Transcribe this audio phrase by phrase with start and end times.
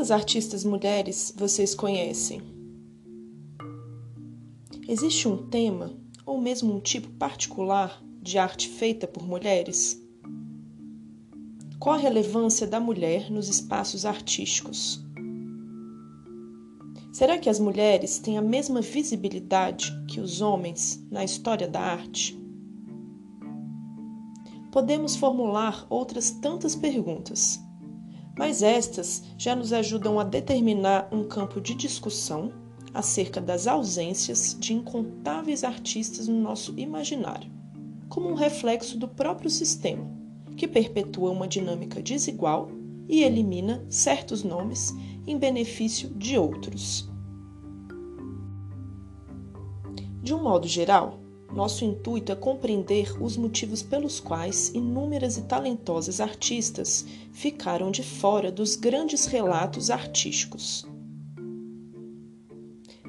[0.00, 2.40] Quantas artistas mulheres vocês conhecem?
[4.88, 10.02] Existe um tema ou mesmo um tipo particular de arte feita por mulheres?
[11.78, 15.04] Qual a relevância da mulher nos espaços artísticos?
[17.12, 22.40] Será que as mulheres têm a mesma visibilidade que os homens na história da arte?
[24.72, 27.60] Podemos formular outras tantas perguntas,
[28.40, 32.50] mas estas já nos ajudam a determinar um campo de discussão
[32.94, 37.50] acerca das ausências de incontáveis artistas no nosso imaginário,
[38.08, 40.10] como um reflexo do próprio sistema
[40.56, 42.70] que perpetua uma dinâmica desigual
[43.06, 44.94] e elimina certos nomes
[45.26, 47.10] em benefício de outros.
[50.22, 51.20] De um modo geral,
[51.54, 58.52] nosso intuito é compreender os motivos pelos quais inúmeras e talentosas artistas ficaram de fora
[58.52, 60.86] dos grandes relatos artísticos.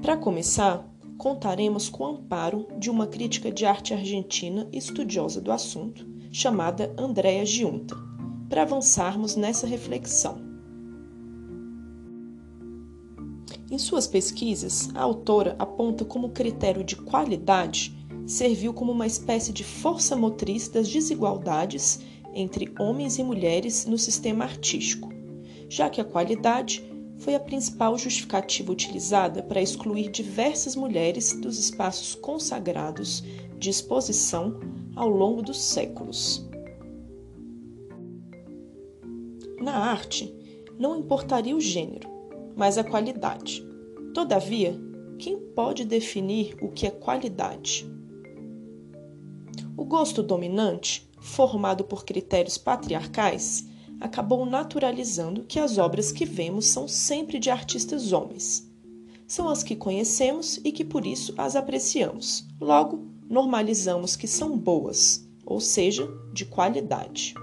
[0.00, 6.06] Para começar, contaremos com o amparo de uma crítica de arte argentina estudiosa do assunto
[6.30, 7.96] chamada Andrea Giunta,
[8.48, 10.46] para avançarmos nessa reflexão.
[13.70, 17.97] Em suas pesquisas, a autora aponta como critério de qualidade
[18.28, 22.00] serviu como uma espécie de força motriz das desigualdades
[22.34, 25.08] entre homens e mulheres no sistema artístico,
[25.66, 26.84] já que a qualidade
[27.16, 33.24] foi a principal justificativa utilizada para excluir diversas mulheres dos espaços consagrados
[33.58, 34.60] de exposição
[34.94, 36.46] ao longo dos séculos.
[39.58, 40.32] Na arte,
[40.78, 42.08] não importaria o gênero,
[42.54, 43.66] mas a qualidade.
[44.12, 44.78] Todavia,
[45.18, 47.97] quem pode definir o que é qualidade?
[49.76, 53.66] O gosto dominante, formado por critérios patriarcais,
[54.00, 58.70] acabou naturalizando que as obras que vemos são sempre de artistas homens.
[59.26, 62.46] São as que conhecemos e que por isso as apreciamos.
[62.60, 67.34] Logo, normalizamos que são boas, ou seja, de qualidade.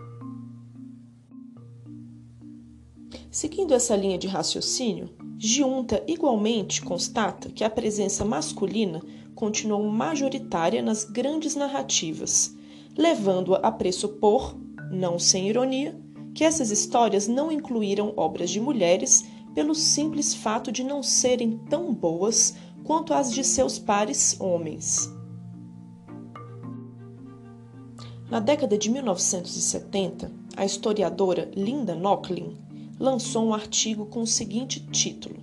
[3.29, 9.01] Seguindo essa linha de raciocínio, Giunta igualmente constata que a presença masculina
[9.35, 12.55] continuou majoritária nas grandes narrativas,
[12.97, 14.55] levando-a a pressupor,
[14.89, 15.99] não sem ironia,
[16.33, 21.93] que essas histórias não incluíram obras de mulheres pelo simples fato de não serem tão
[21.93, 25.09] boas quanto as de seus pares homens.
[28.29, 32.57] Na década de 1970, a historiadora Linda Nochlin
[32.99, 35.37] lançou um artigo com o seguinte título: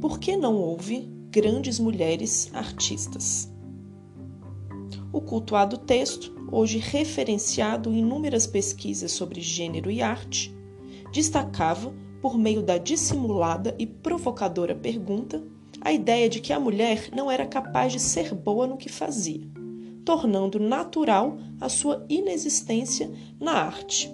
[0.00, 3.52] Por que não houve grandes mulheres artistas?
[5.12, 10.54] O cultuado texto, hoje referenciado em inúmeras pesquisas sobre gênero e arte,
[11.12, 15.42] destacava, por meio da dissimulada e provocadora pergunta,
[15.80, 19.48] a ideia de que a mulher não era capaz de ser boa no que fazia
[20.08, 24.10] tornando natural a sua inexistência na arte.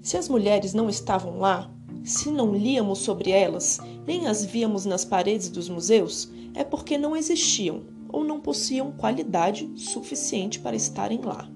[0.00, 1.68] Se as mulheres não estavam lá,
[2.04, 7.16] se não líamos sobre elas, nem as víamos nas paredes dos museus, é porque não
[7.16, 11.48] existiam ou não possuíam qualidade suficiente para estarem lá.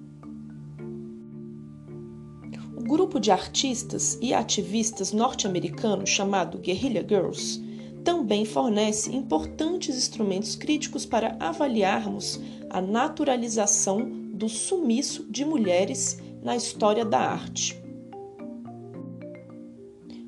[2.76, 7.60] O grupo de artistas e ativistas norte-americanos chamado Guerrilla Girls
[8.04, 12.40] também fornece importantes instrumentos críticos para avaliarmos
[12.70, 17.85] a naturalização do sumiço de mulheres na história da arte.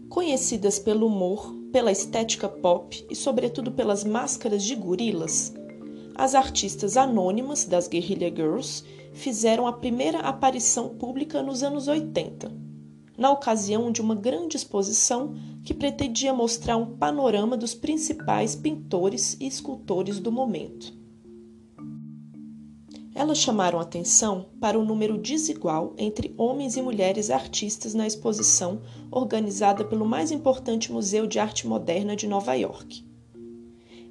[0.08, 5.52] Conhecidas pelo humor, pela estética pop e, sobretudo, pelas máscaras de gorilas,
[6.14, 12.68] as artistas anônimas das Guerrilla Girls fizeram a primeira aparição pública nos anos 80
[13.18, 19.46] na ocasião de uma grande exposição que pretendia mostrar um panorama dos principais pintores e
[19.48, 20.96] escultores do momento.
[23.18, 28.80] Elas chamaram atenção para o número desigual entre homens e mulheres artistas na exposição
[29.10, 33.04] organizada pelo mais importante museu de arte moderna de Nova York.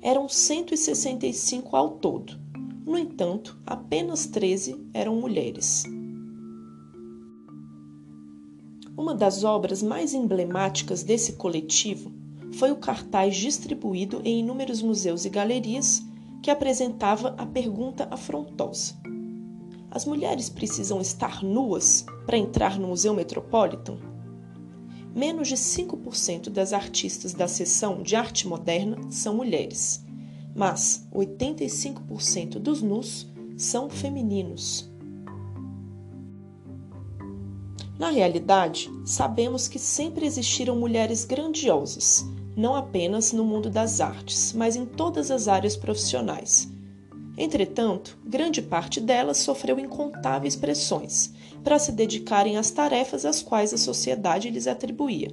[0.01, 2.38] Eram 165 ao todo.
[2.86, 5.86] No entanto, apenas 13 eram mulheres.
[8.98, 12.12] Uma das obras mais emblemáticas desse coletivo
[12.51, 16.06] foi o cartaz distribuído em inúmeros museus e galerias
[16.42, 18.95] que apresentava a pergunta afrontosa:
[19.89, 23.98] As mulheres precisam estar nuas para entrar no Museu Metropolitan?
[25.16, 30.06] Menos de 5% das artistas da seção de arte moderna são mulheres,
[30.56, 34.88] mas 85% dos nus são femininos.
[37.98, 42.24] Na realidade, sabemos que sempre existiram mulheres grandiosas,
[42.57, 46.68] não apenas no mundo das artes, mas em todas as áreas profissionais.
[47.38, 51.31] Entretanto, grande parte delas sofreu incontáveis pressões
[51.63, 55.31] para se dedicarem às tarefas às quais a sociedade lhes atribuía,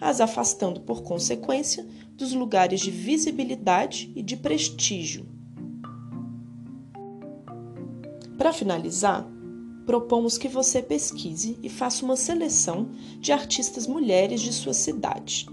[0.00, 1.84] as afastando, por consequência,
[2.14, 5.26] dos lugares de visibilidade e de prestígio.
[8.38, 9.26] Para finalizar,
[9.84, 15.46] propomos que você pesquise e faça uma seleção de artistas mulheres de sua cidade.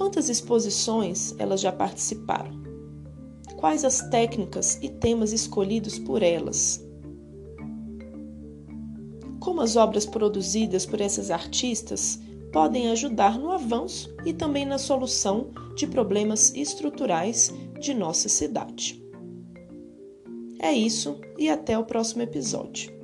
[0.00, 2.58] Quantas exposições elas já participaram?
[3.58, 6.82] Quais as técnicas e temas escolhidos por elas?
[9.38, 12.18] Como as obras produzidas por essas artistas
[12.50, 19.04] podem ajudar no avanço e também na solução de problemas estruturais de nossa cidade.
[20.58, 22.99] É isso e até o próximo episódio.